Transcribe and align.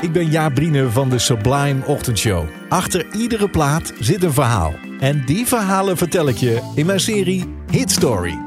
Ik 0.00 0.12
ben 0.12 0.30
Jaap 0.30 0.54
Brine 0.54 0.90
van 0.90 1.08
de 1.08 1.18
Sublime 1.18 1.86
Ochtendshow. 1.86 2.44
Achter 2.68 3.06
iedere 3.12 3.48
plaat 3.48 3.92
zit 3.98 4.22
een 4.22 4.32
verhaal. 4.32 4.74
En 5.00 5.24
die 5.24 5.46
verhalen 5.46 5.96
vertel 5.96 6.28
ik 6.28 6.36
je 6.36 6.72
in 6.74 6.86
mijn 6.86 7.00
serie 7.00 7.54
Hit 7.70 7.90
Story. 7.90 8.38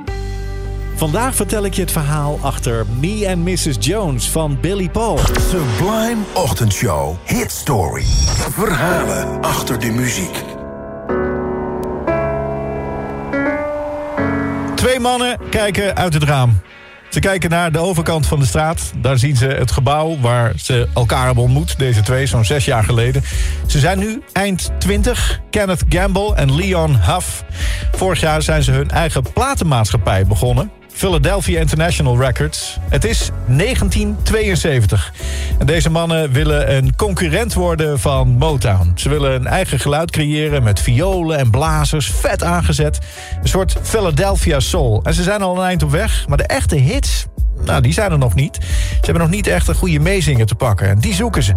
Vandaag 0.96 1.36
vertel 1.36 1.66
ik 1.66 1.74
je 1.74 1.82
het 1.82 1.92
verhaal 1.92 2.40
achter 2.42 2.86
Me 3.00 3.28
and 3.30 3.46
Mrs. 3.46 3.76
Jones 3.80 4.30
van 4.30 4.58
Billy 4.62 4.90
Paul. 4.90 5.18
Sublime 5.18 6.22
Ochtendshow 6.34 7.16
Hit 7.26 7.52
Story. 7.52 8.06
Verhalen 8.52 9.42
achter 9.42 9.80
de 9.80 9.92
muziek. 9.92 10.44
Twee 14.76 15.00
mannen 15.00 15.38
kijken 15.50 15.96
uit 15.96 16.14
het 16.14 16.24
raam. 16.24 16.60
Ze 17.12 17.20
kijken 17.20 17.50
naar 17.50 17.72
de 17.72 17.80
overkant 17.80 18.28
van 18.28 18.40
de 18.40 18.46
straat. 18.46 18.92
Daar 18.98 19.18
zien 19.18 19.36
ze 19.36 19.48
het 19.48 19.72
gebouw 19.72 20.20
waar 20.20 20.54
ze 20.56 20.88
elkaar 20.94 21.26
hebben 21.26 21.44
ontmoet. 21.44 21.80
Deze 21.80 22.02
twee, 22.02 22.26
zo'n 22.26 22.46
zes 22.46 22.66
jaar 22.66 22.84
geleden. 22.84 23.24
Ze 23.68 23.80
zijn 23.80 24.00
nu 24.00 24.22
eind 24.34 24.72
20. 24.78 25.42
Kenneth 25.50 25.84
Gamble 25.90 26.36
en 26.36 26.56
Leon 26.56 26.96
Huff. 26.96 27.44
Vorig 27.92 28.20
jaar 28.20 28.42
zijn 28.42 28.64
ze 28.64 28.72
hun 28.72 28.90
eigen 28.90 29.24
platenmaatschappij 29.34 30.26
begonnen. 30.26 30.81
Philadelphia 30.94 31.60
International 31.60 32.20
Records. 32.20 32.78
Het 32.90 33.06
is 33.06 33.30
1972. 33.48 35.14
En 35.60 35.66
deze 35.66 35.90
mannen 35.90 36.32
willen 36.32 36.76
een 36.76 36.96
concurrent 36.96 37.54
worden 37.54 38.00
van 38.00 38.28
Motown. 38.28 38.92
Ze 38.96 39.10
willen 39.10 39.32
een 39.32 39.48
eigen 39.48 39.80
geluid 39.80 40.12
creëren 40.12 40.64
met 40.64 40.80
violen 40.80 41.38
en 41.38 41.50
blazers, 41.50 42.12
vet 42.12 42.44
aangezet. 42.44 43.00
Een 43.42 43.50
soort 43.50 43.76
Philadelphia 43.82 44.60
soul. 44.60 45.02
En 45.04 45.14
ze 45.14 45.24
zijn 45.24 45.42
al 45.42 45.58
een 45.58 45.66
eind 45.66 45.84
op 45.84 45.92
weg, 45.92 46.28
maar 46.28 46.38
de 46.38 46.48
echte 46.48 46.76
hits, 46.76 47.26
nou, 47.66 47.82
die 47.82 47.94
zijn 47.94 48.12
er 48.12 48.18
nog 48.18 48.36
niet. 48.36 48.58
Ze 48.62 48.98
hebben 49.02 49.24
nog 49.24 49.32
niet 49.32 49.48
echt 49.48 49.68
een 49.68 49.76
goede 49.76 50.00
meezinger 50.00 50.46
te 50.46 50.56
pakken. 50.56 50.88
En 50.88 51.00
die 51.00 51.14
zoeken 51.14 51.44
ze. 51.44 51.54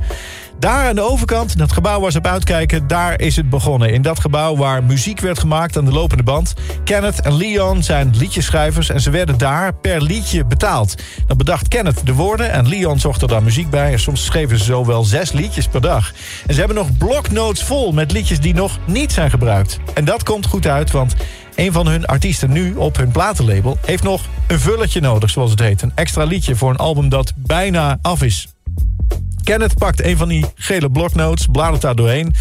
Daar 0.58 0.88
aan 0.88 0.94
de 0.94 1.00
overkant, 1.00 1.58
dat 1.58 1.72
gebouw 1.72 2.00
waar 2.00 2.12
ze 2.12 2.18
op 2.18 2.26
uitkijken, 2.26 2.86
daar 2.86 3.20
is 3.20 3.36
het 3.36 3.50
begonnen. 3.50 3.92
In 3.92 4.02
dat 4.02 4.20
gebouw 4.20 4.56
waar 4.56 4.84
muziek 4.84 5.20
werd 5.20 5.38
gemaakt 5.38 5.76
aan 5.76 5.84
de 5.84 5.92
lopende 5.92 6.22
band. 6.22 6.54
Kenneth 6.84 7.20
en 7.20 7.36
Leon 7.36 7.82
zijn 7.82 8.16
liedjeschrijvers 8.16 8.88
en 8.88 9.00
ze 9.00 9.10
werden 9.10 9.38
daar 9.38 9.74
per 9.74 10.02
liedje 10.02 10.44
betaald. 10.44 10.94
Dan 11.26 11.36
bedacht 11.36 11.68
Kenneth 11.68 12.06
de 12.06 12.14
woorden 12.14 12.50
en 12.50 12.68
Leon 12.68 12.98
zocht 12.98 13.22
er 13.22 13.28
dan 13.28 13.44
muziek 13.44 13.70
bij. 13.70 13.92
En 13.92 14.00
soms 14.00 14.24
schreven 14.24 14.58
ze 14.58 14.64
zo 14.64 14.84
wel 14.84 15.04
zes 15.04 15.32
liedjes 15.32 15.68
per 15.68 15.80
dag. 15.80 16.12
En 16.46 16.54
ze 16.54 16.58
hebben 16.58 16.76
nog 16.76 16.96
bloknotes 16.96 17.62
vol 17.62 17.92
met 17.92 18.12
liedjes 18.12 18.40
die 18.40 18.54
nog 18.54 18.78
niet 18.86 19.12
zijn 19.12 19.30
gebruikt. 19.30 19.78
En 19.94 20.04
dat 20.04 20.22
komt 20.22 20.46
goed 20.46 20.66
uit, 20.66 20.90
want 20.90 21.14
een 21.54 21.72
van 21.72 21.86
hun 21.86 22.06
artiesten 22.06 22.52
nu 22.52 22.74
op 22.74 22.96
hun 22.96 23.10
platenlabel... 23.10 23.78
heeft 23.86 24.02
nog 24.02 24.22
een 24.46 24.60
vulletje 24.60 25.00
nodig, 25.00 25.30
zoals 25.30 25.50
het 25.50 25.60
heet. 25.60 25.82
Een 25.82 25.92
extra 25.94 26.24
liedje 26.24 26.56
voor 26.56 26.70
een 26.70 26.76
album 26.76 27.08
dat 27.08 27.32
bijna 27.36 27.98
af 28.02 28.22
is. 28.22 28.48
Kenneth 29.42 29.74
pakt 29.74 30.04
een 30.04 30.16
van 30.16 30.28
die 30.28 30.44
gele 30.54 30.90
bloknotes, 30.90 31.46
bladert 31.52 31.82
daar 31.82 31.96
doorheen... 31.96 32.34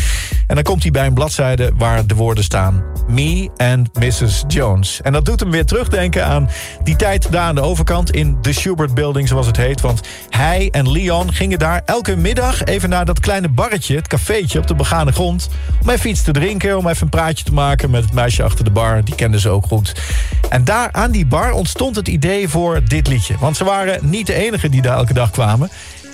en 0.47 0.55
dan 0.55 0.63
komt 0.63 0.81
hij 0.81 0.91
bij 0.91 1.05
een 1.05 1.13
bladzijde 1.13 1.71
waar 1.77 2.07
de 2.07 2.15
woorden 2.15 2.43
staan... 2.43 2.83
Me 3.07 3.49
and 3.57 3.93
Mrs. 3.99 4.43
Jones. 4.47 5.01
En 5.01 5.13
dat 5.13 5.25
doet 5.25 5.39
hem 5.39 5.51
weer 5.51 5.65
terugdenken 5.65 6.25
aan 6.25 6.49
die 6.83 6.95
tijd 6.95 7.31
daar 7.31 7.41
aan 7.41 7.55
de 7.55 7.61
overkant... 7.61 8.11
in 8.11 8.37
de 8.41 8.53
Schubert 8.53 8.93
Building, 8.93 9.27
zoals 9.27 9.47
het 9.47 9.57
heet. 9.57 9.81
Want 9.81 10.01
hij 10.29 10.67
en 10.71 10.91
Leon 10.91 11.33
gingen 11.33 11.59
daar 11.59 11.81
elke 11.85 12.15
middag 12.15 12.63
even 12.63 12.89
naar 12.89 13.05
dat 13.05 13.19
kleine 13.19 13.49
barretje... 13.49 13.95
het 13.95 14.07
cafeetje 14.07 14.59
op 14.59 14.67
de 14.67 14.75
begane 14.75 15.11
grond... 15.11 15.49
om 15.81 15.89
even 15.89 16.09
iets 16.09 16.23
te 16.23 16.31
drinken, 16.31 16.77
om 16.77 16.87
even 16.87 17.03
een 17.03 17.09
praatje 17.09 17.45
te 17.45 17.53
maken... 17.53 17.89
met 17.89 18.03
het 18.03 18.13
meisje 18.13 18.43
achter 18.43 18.65
de 18.65 18.71
bar, 18.71 19.03
die 19.03 19.15
kenden 19.15 19.39
ze 19.39 19.49
ook 19.49 19.65
goed. 19.65 20.01
En 20.49 20.63
daar 20.63 20.89
aan 20.91 21.11
die 21.11 21.25
bar 21.25 21.51
ontstond 21.51 21.95
het 21.95 22.07
idee 22.07 22.49
voor 22.49 22.81
dit 22.85 23.07
liedje. 23.07 23.35
Want 23.39 23.57
ze 23.57 23.63
waren 23.63 24.09
niet 24.09 24.27
de 24.27 24.33
enige 24.33 24.69
die 24.69 24.81
daar 24.81 24.97
elke 24.97 25.13
dag 25.13 25.31
kwamen... 25.31 25.69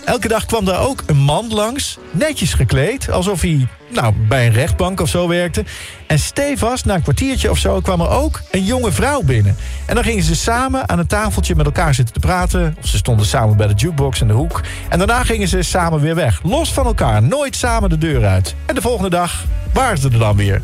Elke 0.06 0.28
dag 0.28 0.46
kwam 0.46 0.66
daar 0.66 0.80
ook 0.80 1.04
een 1.06 1.18
man 1.18 1.54
langs, 1.54 1.98
netjes 2.12 2.54
gekleed... 2.54 3.12
alsof 3.12 3.42
hij 3.42 3.68
nou, 3.90 4.14
bij 4.28 4.46
een 4.46 4.54
rechtbank 4.54 5.02
of 5.02 5.10
zo 5.10 5.28
werkte. 5.28 5.64
En 6.08 6.20
stevast, 6.20 6.86
na 6.86 6.96
een 6.96 7.02
kwartiertje 7.02 7.50
of 7.50 7.58
zo, 7.58 7.80
kwam 7.80 8.02
er 8.02 8.10
ook 8.10 8.42
een 8.52 8.64
jonge 8.64 8.92
vrouw 8.92 9.22
binnen. 9.22 9.56
En 9.86 9.96
dan 9.96 10.04
gingen 10.04 10.24
ze 10.24 10.36
samen 10.36 10.90
aan 10.90 11.00
een 11.00 11.08
tafeltje 11.08 11.56
met 11.56 11.66
elkaar 11.66 11.94
zitten 11.94 12.14
te 12.14 12.20
praten... 12.20 12.76
of 12.80 12.88
ze 12.88 12.98
stonden 12.98 13.26
samen 13.26 13.58
bij 13.58 13.68
de 13.68 13.74
jukebox 13.74 14.22
in 14.22 14.28
de 14.28 14.34
hoek. 14.34 14.62
En 14.90 14.98
daarna 14.98 15.24
gingen 15.24 15.48
ze 15.48 15.62
samen 15.62 16.00
weer 16.00 16.16
weg, 16.16 16.40
los 16.44 16.74
van 16.74 16.86
elkaar. 16.86 17.24
Nooit 17.24 17.56
samen 17.56 17.90
de 17.90 17.98
deur 17.98 18.26
uit. 18.26 18.56
En 18.66 18.76
de 18.76 18.81
volgende 18.81 19.10
dag 19.10 19.46
waren 19.74 19.98
ze 19.98 20.10
er 20.10 20.20
dan 20.20 20.36
weer. 20.36 20.62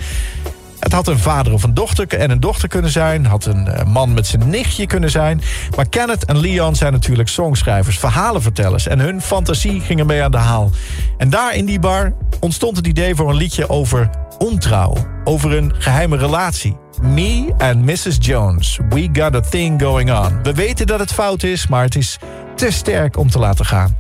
Het 0.86 0.94
had 0.94 1.08
een 1.08 1.20
vader 1.20 1.54
of 1.54 1.64
een 1.64 1.74
dochter 1.74 2.08
en 2.08 2.30
een 2.30 2.40
dochter 2.40 2.68
kunnen 2.68 2.92
zijn. 2.92 3.26
Had 3.26 3.46
een 3.46 3.68
eh, 3.68 3.86
man 3.86 4.14
met 4.14 4.28
zijn 4.28 4.50
nichtje 4.50 4.88
kunnen 4.88 5.12
zijn. 5.12 5.42
Maar 5.76 5.90
Kenneth 5.90 6.26
en 6.26 6.38
Leon 6.38 6.76
zijn 6.76 6.92
natuurlijk 6.92 7.30
songschrijvers, 7.30 8.00
verhalenvertellers. 8.00 8.88
En 8.88 9.00
hun 9.00 9.22
fantasie 9.22 9.82
ging 9.82 10.00
ermee 10.00 10.24
aan 10.24 10.32
de 10.32 10.38
haal. 10.38 10.72
En 11.18 11.30
daar 11.30 11.56
in 11.56 11.66
die 11.66 11.80
bar 11.80 12.14
ontstond 12.40 12.78
het 12.78 12.88
idee 12.88 13.16
voor 13.16 13.30
een 13.30 13.36
liedje 13.36 13.70
over 13.70 14.10
ontrouw. 14.38 14.96
Over 15.24 15.58
een 15.58 15.74
geheime 15.78 16.18
relatie. 16.18 16.78
Me 17.02 17.54
and 17.58 17.86
Mrs. 17.86 18.18
Jones. 18.20 18.80
We 18.90 19.10
got 19.14 19.36
a 19.36 19.40
thing 19.40 19.82
going 19.82 20.12
on. 20.12 20.44
We 20.44 20.54
weten 20.54 20.88
dat 20.88 21.00
het 21.00 21.14
fout 21.14 21.44
is, 21.44 21.68
maar 21.68 21.84
het 21.84 21.96
is 21.96 22.18
te 22.56 22.72
sterk 22.72 23.18
om 23.18 23.30
te 23.30 23.40
laten 23.40 23.66
gaan. 23.66 23.96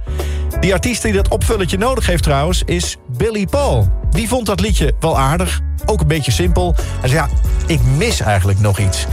Die 0.59 0.73
artiest 0.73 1.01
die 1.01 1.13
dat 1.13 1.27
opvulletje 1.27 1.77
nodig 1.77 2.05
heeft 2.05 2.23
trouwens 2.23 2.63
is 2.65 2.97
Billy 3.17 3.45
Paul. 3.45 3.89
Die 4.09 4.27
vond 4.27 4.45
dat 4.45 4.59
liedje 4.59 4.93
wel 4.99 5.19
aardig, 5.19 5.61
ook 5.85 6.01
een 6.01 6.07
beetje 6.07 6.31
simpel. 6.31 6.75
Hij 6.99 7.09
zei 7.09 7.21
ja, 7.21 7.29
ik 7.67 7.79
mis 7.97 8.19
eigenlijk 8.19 8.59
nog 8.59 8.79
iets. 8.79 9.05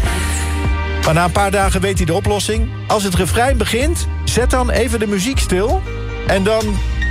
Maar 1.04 1.14
na 1.14 1.24
een 1.24 1.32
paar 1.32 1.50
dagen 1.50 1.80
weet 1.80 1.96
hij 1.96 2.06
de 2.06 2.14
oplossing. 2.14 2.70
Als 2.86 3.02
het 3.04 3.14
refrein 3.14 3.56
begint, 3.56 4.06
zet 4.24 4.50
dan 4.50 4.70
even 4.70 4.98
de 4.98 5.06
muziek 5.06 5.38
stil. 5.38 5.82
En 6.26 6.44
dan, 6.44 6.64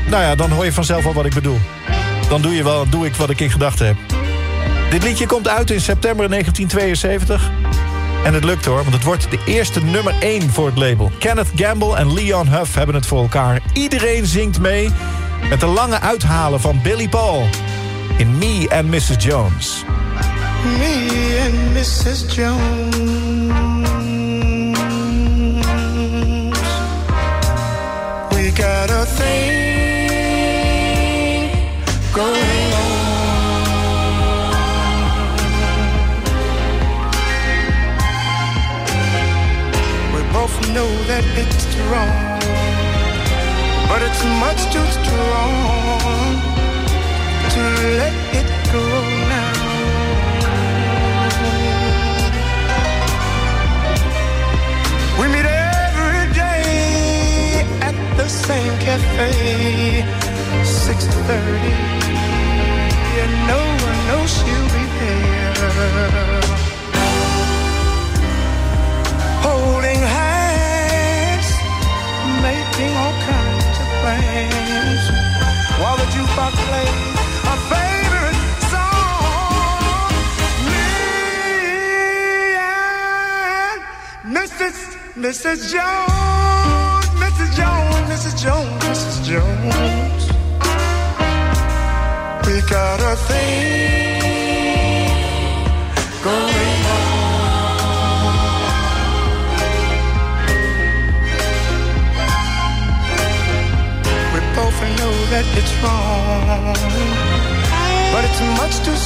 nou 0.10 0.24
ja, 0.24 0.36
dan 0.36 0.52
hoor 0.52 0.66
je 0.66 0.74
vanzelf 0.74 1.06
al 1.06 1.14
wat 1.14 1.26
ik 1.26 1.34
bedoel. 1.34 1.60
Dan 2.30 2.42
doe, 2.42 2.56
je 2.56 2.64
wel, 2.64 2.90
doe 2.90 3.06
ik 3.06 3.16
wat 3.16 3.30
ik 3.30 3.40
in 3.40 3.52
gedachten 3.52 3.86
heb. 3.86 3.96
Dit 4.90 5.04
liedje 5.04 5.26
komt 5.26 5.48
uit 5.48 5.72
in 5.72 5.82
september 5.82 6.30
1972. 6.30 7.52
En 8.24 8.34
het 8.34 8.44
lukt 8.44 8.66
hoor, 8.66 8.82
want 8.82 8.94
het 8.94 9.04
wordt 9.04 9.32
de 9.32 9.40
eerste 9.46 9.84
nummer 9.84 10.14
1 10.20 10.50
voor 10.50 10.66
het 10.66 10.78
label. 10.78 11.12
Kenneth 11.20 11.52
Gamble 11.56 11.96
en 11.96 12.14
Leon 12.14 12.48
Huff 12.48 12.76
hebben 12.76 12.96
het 12.96 13.06
voor 13.06 13.22
elkaar. 13.22 13.62
Iedereen 13.74 14.26
zingt 14.26 14.60
mee 14.60 14.90
met 15.50 15.60
de 15.60 15.66
lange 15.66 16.00
uithalen 16.00 16.62
van 16.62 16.80
Billy 16.84 17.10
Paul 17.10 17.48
in 18.18 18.38
Me 18.38 18.68
and 18.70 18.88
Mrs. 18.88 19.16
Jones. 19.20 19.84
Me 20.80 21.40
and 21.46 21.74
Mrs. 21.74 22.36
Jones. 22.36 22.96
We 28.30 28.52
got 28.54 28.92
a 28.92 29.06
thing 29.06 29.41
know 40.74 40.92
that 41.04 41.26
it's 41.36 41.66
wrong, 41.90 42.40
but 43.90 44.02
it's 44.08 44.24
much 44.40 44.62
too 44.72 44.88
strong 44.98 46.32
to 47.54 47.62
let 48.00 48.16
it 48.40 48.50
go 48.72 48.86
now. 49.36 49.54
We 55.20 55.26
meet 55.28 55.46
every 55.46 56.26
day 56.34 57.68
at 57.82 57.96
the 58.16 58.30
same 58.30 58.74
cafe, 58.80 60.06
6:30, 60.64 61.76
and 63.22 63.34
no 63.52 63.71
Mrs. 85.32 85.72
Jones, 85.72 87.06
Mrs. 87.22 87.56
Jones, 87.56 87.96
Mrs. 88.12 88.36
Jones, 88.44 88.84
Mrs. 88.84 89.18
Jones. 89.30 90.24
We 92.46 92.56
got 92.70 93.00
a 93.00 93.16
thing 93.16 94.22
going. 96.24 96.61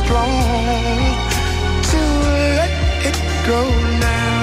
Strong 0.05 0.37
to 1.91 1.99
let 2.57 2.69
it 3.09 3.17
go 3.49 3.61
now. 3.99 4.35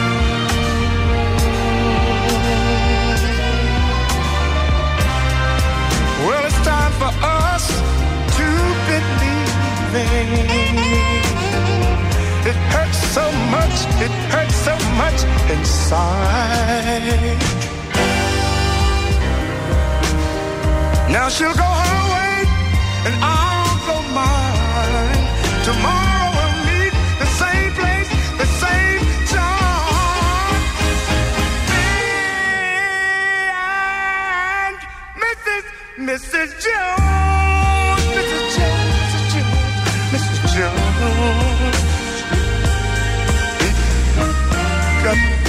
Well, 6.26 6.44
it's 6.49 6.61
time 6.67 6.93
for 7.03 7.12
us 7.47 7.64
to 8.38 8.49
believe. 8.88 9.50
It 12.50 12.56
hurts 12.75 13.00
so 13.17 13.26
much, 13.55 13.76
it 14.06 14.12
hurts 14.35 14.56
so 14.69 14.75
much 15.03 15.19
inside. 15.55 17.38
Now 21.08 21.29
she'll 21.29 21.55
go 21.55 21.81
Mrs. 35.99 36.49
Jones, 36.59 38.03
Mrs. 38.17 38.56
Jones, 38.56 39.12
Mrs. 39.12 39.33
Jones, 39.33 39.77
Mrs. 40.12 40.56
Jones. 40.56 41.77
Got 45.05 45.42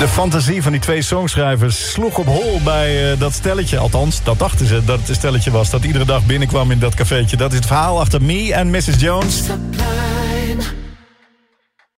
De 0.00 0.08
fantasie 0.08 0.62
van 0.62 0.72
die 0.72 0.80
twee 0.80 1.02
songschrijvers 1.02 1.90
sloeg 1.90 2.18
op 2.18 2.26
hol 2.26 2.60
bij 2.64 3.12
eh, 3.12 3.18
dat 3.18 3.32
stelletje. 3.32 3.78
Althans, 3.78 4.22
dat 4.22 4.38
dachten 4.38 4.66
ze 4.66 4.84
dat 4.84 4.98
het 4.98 5.08
een 5.08 5.14
stelletje 5.14 5.50
was. 5.50 5.70
Dat 5.70 5.84
iedere 5.84 6.04
dag 6.04 6.26
binnenkwam 6.26 6.70
in 6.70 6.78
dat 6.78 6.94
cafeetje. 6.94 7.36
Dat 7.36 7.50
is 7.50 7.56
het 7.56 7.66
verhaal 7.66 8.00
achter 8.00 8.22
Me 8.22 8.54
en 8.54 8.70
Mrs. 8.70 9.00
Jones. 9.00 9.42